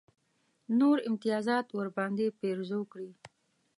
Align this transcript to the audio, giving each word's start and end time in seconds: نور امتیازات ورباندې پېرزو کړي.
نور 0.79 0.97
امتیازات 1.09 1.67
ورباندې 1.77 2.27
پېرزو 2.39 2.81
کړي. 2.91 3.11